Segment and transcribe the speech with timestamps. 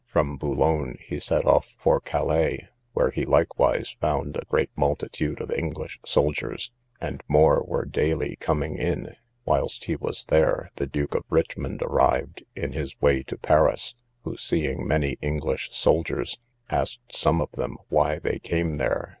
[0.07, 5.51] From Boulogne he set off for Calais; where he likewise found a great multitude of
[5.51, 9.13] English soldiers, and more were daily coming in.
[9.45, 13.93] Whilst he was here, the Duke of Richmond arrived, in his way to Paris;
[14.23, 19.09] who, seeing many English soldiers, asked some of them why they came there?